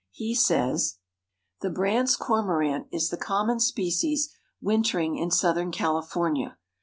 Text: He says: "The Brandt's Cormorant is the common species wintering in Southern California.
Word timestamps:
He 0.09 0.33
says: 0.33 0.95
"The 1.61 1.69
Brandt's 1.69 2.15
Cormorant 2.15 2.87
is 2.91 3.09
the 3.09 3.17
common 3.17 3.59
species 3.59 4.33
wintering 4.59 5.15
in 5.15 5.29
Southern 5.29 5.71
California. 5.71 6.57